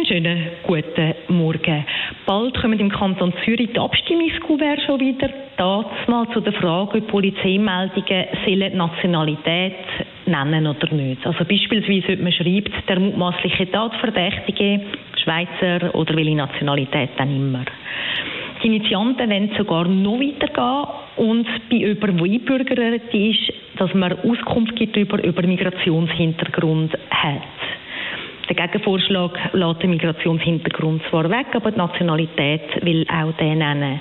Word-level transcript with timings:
Einen 0.00 0.06
schönen 0.06 0.48
guten 0.62 1.14
Morgen. 1.28 1.84
Bald 2.24 2.58
kommen 2.58 2.80
im 2.80 2.88
Kanton 2.88 3.34
Zürich 3.44 3.68
die 3.74 3.78
Abstimmungskuvert 3.78 4.80
schon 4.86 4.98
wieder. 4.98 5.28
Das 5.58 5.84
mal 6.06 6.26
zu 6.32 6.40
der 6.40 6.54
Frage, 6.54 6.98
ob 6.98 7.06
Polizeimeldungen 7.08 8.24
sollen 8.46 8.78
Nationalität 8.78 9.74
nennen 10.24 10.66
oder 10.66 10.94
nicht. 10.94 11.26
Also 11.26 11.44
beispielsweise, 11.44 12.14
ob 12.14 12.20
man 12.22 12.32
schreibt, 12.32 12.88
der 12.88 12.98
mutmaßliche 12.98 13.70
Tatverdächtige, 13.70 14.80
Schweizer 15.22 15.94
oder 15.94 16.16
welche 16.16 16.34
Nationalität 16.34 17.10
dann 17.18 17.36
immer. 17.36 17.66
Die 18.62 18.68
Initianten 18.68 19.28
wollen 19.28 19.50
sogar 19.58 19.86
noch 19.86 20.18
weitergehen 20.18 20.86
und 21.16 21.46
bei 21.68 21.76
jemandem, 21.76 22.16
der 22.16 22.24
einbürgert 22.24 23.14
ist, 23.14 23.52
dass 23.76 23.92
man 23.92 24.14
Auskunft 24.20 24.76
gibt 24.76 24.96
über, 24.96 25.22
über 25.22 25.46
Migrationshintergrund 25.46 26.96
hat. 27.10 27.59
Gegenvorschlag 28.60 29.54
lässt 29.54 29.82
den 29.82 29.90
Migrationshintergrund 29.90 31.02
zwar 31.08 31.30
weg, 31.30 31.46
aber 31.54 31.70
die 31.70 31.78
Nationalität 31.78 32.84
will 32.84 33.06
auch 33.08 33.32
den 33.38 33.58
nennen. 33.58 34.00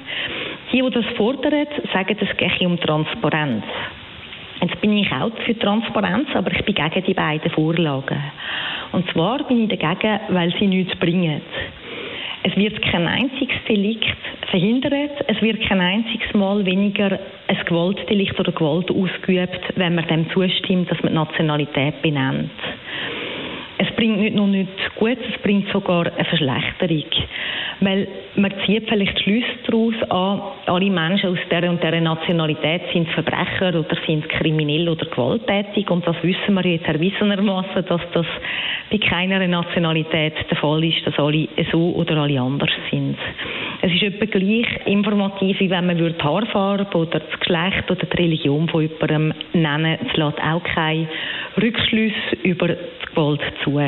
Die, 0.74 0.82
die 0.82 0.90
das 0.90 1.06
fordern, 1.16 1.66
sagen, 1.94 2.18
es 2.20 2.38
gehe 2.38 2.68
um 2.68 2.78
Transparenz. 2.80 3.64
Jetzt 4.62 4.82
bin 4.82 4.98
ich 4.98 5.10
auch 5.14 5.32
für 5.46 5.58
Transparenz, 5.58 6.28
aber 6.34 6.52
ich 6.52 6.66
bin 6.66 6.76
gegen 6.76 7.06
die 7.06 7.14
beiden 7.14 7.50
Vorlagen. 7.52 8.22
Und 8.92 9.10
zwar 9.12 9.44
bin 9.46 9.64
ich 9.70 9.80
dagegen, 9.80 10.20
weil 10.30 10.54
sie 10.60 10.68
nichts 10.68 10.94
bringen. 10.98 11.42
Es 12.44 12.56
wird 12.58 12.82
kein 12.82 13.08
einziges 13.08 13.56
Delikt 13.68 14.18
verhindert, 14.50 15.12
es 15.28 15.42
wird 15.42 15.62
kein 15.62 15.80
einziges 15.80 16.34
Mal 16.34 16.66
weniger 16.66 17.20
ein 17.48 17.66
Gewaltdelikt 17.66 18.40
oder 18.40 18.52
Gewalt 18.52 18.92
ausgeübt, 18.92 19.62
wenn 19.76 19.96
man 19.96 20.08
dem 20.08 20.30
zustimmt, 20.32 20.92
dass 20.92 21.02
man 21.02 21.14
die 21.14 21.20
Nationalität 21.20 22.02
benennt 22.02 22.52
es 23.82 23.90
bringt 23.96 24.20
nicht 24.20 24.36
nur 24.36 24.48
nichts 24.48 24.74
Gutes, 24.96 25.20
es 25.34 25.42
bringt 25.42 25.70
sogar 25.72 26.06
eine 26.06 26.26
Verschlechterung. 26.26 27.06
Weil 27.80 28.08
man 28.36 28.52
zieht 28.66 28.90
vielleicht 28.90 29.18
Schlüsse 29.22 29.48
daraus 29.66 29.94
an, 30.10 30.42
alle 30.66 30.90
Menschen 30.90 31.30
aus 31.30 31.38
dieser 31.50 31.70
und 31.70 31.82
dieser 31.82 32.02
Nationalität 32.02 32.82
sind 32.92 33.08
Verbrecher 33.10 33.70
oder 33.70 33.96
sind 34.06 34.28
kriminell 34.28 34.90
oder 34.90 35.06
gewalttätig 35.06 35.90
und 35.90 36.06
das 36.06 36.18
wissen 36.24 36.56
wir 36.56 36.66
jetzt 36.66 36.88
erwiesenermaßen, 36.88 37.86
dass 37.86 38.02
das 38.12 38.26
bei 38.92 38.98
keiner 38.98 39.48
Nationalität 39.48 40.34
der 40.50 40.58
Fall 40.58 40.84
ist, 40.84 41.08
dass 41.08 41.18
alle 41.18 41.48
so 41.72 41.94
oder 41.96 42.18
alle 42.18 42.42
anders 42.42 42.72
sind. 42.92 43.18
Es 43.82 43.94
ist 43.94 44.04
etwa 44.04 44.26
gleich 44.26 44.68
informativ, 44.86 45.60
wie 45.62 45.70
wenn 45.70 45.86
man 45.86 45.98
die 45.98 46.14
Haarfarbe 46.22 46.98
oder 46.98 47.20
das 47.20 47.40
Geschlecht 47.40 47.90
oder 47.90 48.06
die 48.06 48.18
Religion 48.18 48.68
von 48.68 48.82
jemandem 48.82 49.34
nennen. 49.54 49.98
Es 50.06 50.18
lässt 50.18 50.42
auch 50.42 50.64
keine 50.64 51.08
Rückschlüsse 51.62 52.36
über 52.44 52.68
die 52.68 52.76
Gewalt 53.06 53.42
zu. 53.64 53.80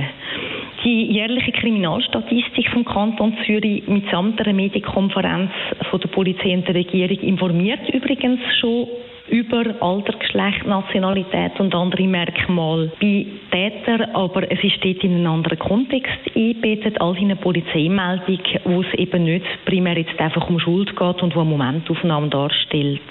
Die 0.84 1.06
jährliche 1.12 1.52
Kriminalstatistik 1.52 2.70
vom 2.70 2.86
Kanton 2.86 3.38
Zürich 3.46 3.86
mitsamt 3.88 4.40
einer 4.40 4.54
Medienkonferenz 4.54 5.52
von 5.90 6.00
der 6.00 6.08
Polizei 6.08 6.54
und 6.54 6.68
der 6.68 6.76
Regierung 6.76 7.20
informiert 7.20 7.88
übrigens 7.94 8.40
schon 8.60 8.88
über 9.32 9.64
Alter, 9.80 10.14
Geschlecht, 10.18 10.68
Nationalität 10.68 11.58
und 11.60 11.74
andere 11.74 12.04
Merkmale 12.04 12.92
bei 13.00 13.26
Tätern, 13.50 14.12
aber 14.14 14.52
es 14.52 14.62
ist 14.62 14.84
dort 14.84 15.04
in 15.04 15.16
einen 15.16 15.28
anderen 15.28 15.58
Kontext 15.58 16.20
eingebettet 16.36 17.00
als 17.00 17.18
in 17.18 17.26
eine 17.26 17.38
Polizeimeldung, 17.38 18.40
wo 18.66 18.82
es 18.82 18.94
eben 18.96 19.24
nicht 19.24 19.46
primär 19.66 19.98
jetzt 19.98 20.20
einfach 20.20 20.48
um 20.50 20.60
Schuld 20.60 20.96
geht 20.96 21.24
und 21.24 21.36
wo 21.36 21.42
eine 21.42 21.50
Momentaufnahme 21.50 22.28
darstellt. 22.28 23.02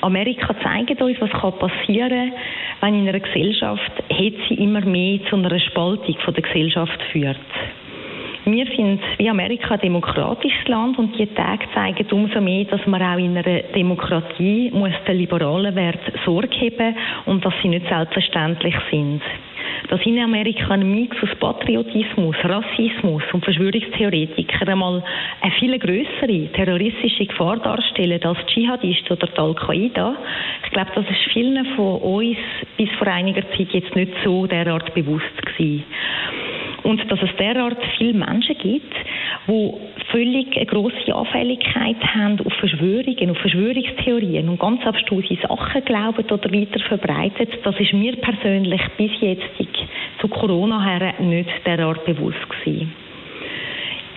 Amerika 0.00 0.54
zeigt 0.62 1.02
uns, 1.02 1.20
was 1.20 1.30
passieren 1.58 2.30
kann, 2.30 2.32
wenn 2.80 2.94
in 2.94 3.08
einer 3.08 3.18
Gesellschaft 3.18 3.92
Hetze 4.08 4.54
immer 4.54 4.82
mehr 4.82 5.18
zu 5.28 5.36
einer 5.36 5.58
Spaltung 5.58 6.16
von 6.24 6.34
der 6.34 6.42
Gesellschaft 6.44 7.02
führt. 7.10 7.36
Wir 8.56 8.74
sind 8.74 9.02
wie 9.18 9.28
Amerika 9.28 9.74
ein 9.74 9.80
demokratisches 9.80 10.66
Land 10.66 10.98
und 10.98 11.18
die 11.18 11.26
Tage 11.26 11.66
zeigen 11.74 12.06
umso 12.10 12.40
mehr, 12.40 12.64
dass 12.64 12.86
man 12.86 13.02
auch 13.02 13.18
in 13.18 13.36
einer 13.36 13.64
Demokratie 13.74 14.70
muss 14.72 14.94
den 15.06 15.18
liberalen 15.18 15.76
Wert 15.76 16.00
Sorge 16.24 16.56
haben 16.56 16.96
und 17.26 17.44
dass 17.44 17.52
sie 17.60 17.68
nicht 17.68 17.86
selbstverständlich 17.86 18.74
sind. 18.90 19.20
Dass 19.90 20.00
in 20.06 20.18
Amerika 20.20 20.72
ein 20.72 20.90
Mix 20.90 21.14
aus 21.22 21.34
Patriotismus, 21.38 22.34
Rassismus 22.44 23.22
und 23.34 23.44
Verschwörungstheoretikern 23.44 24.70
einmal 24.70 25.04
eine 25.42 25.52
viel 25.52 25.78
größere 25.78 26.50
terroristische 26.54 27.26
Gefahr 27.26 27.58
darstellen 27.58 28.24
als 28.24 28.38
Dschihadisten 28.46 29.18
oder 29.18 29.28
Al-Qaida, 29.38 30.16
ich 30.64 30.70
glaube, 30.70 30.92
das 30.94 31.04
ist 31.04 31.30
vielen 31.30 31.62
von 31.76 32.00
uns 32.00 32.38
bis 32.78 32.88
vor 32.98 33.08
einiger 33.08 33.42
Zeit 33.50 33.68
jetzt 33.72 33.94
nicht 33.94 34.12
so 34.24 34.46
derart 34.46 34.94
bewusst 34.94 35.42
gewesen. 35.44 35.84
Und 36.96 37.12
dass 37.12 37.22
es 37.22 37.36
derart 37.36 37.76
viele 37.98 38.14
Menschen 38.14 38.56
gibt, 38.56 38.94
die 39.46 39.72
völlig 40.10 40.56
eine 40.56 40.64
grosse 40.64 41.14
Anfälligkeit 41.14 41.96
haben 42.14 42.40
auf 42.40 42.52
Verschwörungen, 42.54 43.30
auf 43.30 43.38
Verschwörungstheorien 43.38 44.48
und 44.48 44.58
ganz 44.58 44.84
abstruse 44.86 45.36
Sachen 45.42 45.84
glauben 45.84 46.24
oder 46.24 46.52
weiter 46.52 46.80
verbreitet, 46.80 47.50
das 47.64 47.78
ist 47.78 47.92
mir 47.92 48.16
persönlich 48.16 48.80
bis 48.96 49.10
jetzt 49.20 49.44
zu 50.20 50.28
Corona 50.28 50.82
her 50.82 51.14
nicht 51.20 51.50
derart 51.66 52.04
bewusst 52.06 52.48
gewesen. 52.48 53.05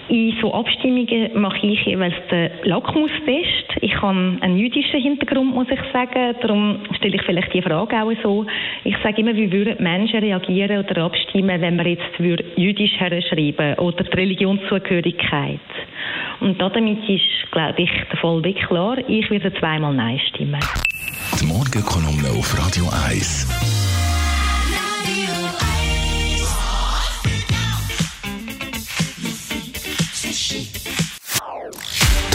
In 0.10 0.36
so 0.42 0.52
Abstimmungen 0.52 1.40
mache 1.40 1.68
ich 1.68 1.86
jeweils 1.86 2.16
den 2.32 2.50
Lackmustest. 2.64 3.78
Ich 3.82 3.96
habe 4.02 4.38
einen 4.42 4.58
jüdischen 4.58 5.00
Hintergrund, 5.00 5.54
muss 5.54 5.68
ich 5.70 5.80
sagen. 5.94 6.36
Darum 6.42 6.80
stelle 6.98 7.16
ich 7.16 7.22
vielleicht 7.22 7.54
die 7.54 7.62
Frage 7.62 8.02
auch 8.02 8.12
so. 8.24 8.48
Ich 8.84 8.96
sage 9.04 9.22
immer, 9.22 9.36
wie 9.36 9.52
würden 9.52 9.76
Menschen 9.84 10.20
reagieren 10.20 10.84
oder 10.84 11.04
abstimmen, 11.04 11.62
wenn 11.62 11.76
man 11.76 11.86
jetzt 11.86 12.20
jüdisch 12.56 13.00
herschreiben 13.00 13.76
oder 13.76 14.04
die 14.04 14.18
Religionszugehörigkeit. 14.18 15.60
Und 16.40 16.60
damit 16.60 17.08
ist, 17.08 17.52
glaube 17.52 17.84
ich, 17.84 17.92
der 18.12 18.24
wirklich 18.24 18.58
klar. 18.66 18.98
Ich 19.08 19.30
werde 19.30 19.54
zweimal 19.60 19.94
Nein 19.94 20.20
stimmen. 20.30 20.60
Die 21.40 21.46
Morgenkolumne 21.46 22.30
auf 22.36 22.58
Radio 22.58 22.86
1. 23.08 23.79